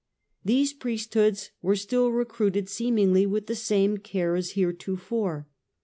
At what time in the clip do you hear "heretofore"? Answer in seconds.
4.53-5.47